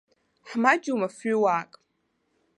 [0.49, 1.71] Ҳмаҷҩума фҩыуаак?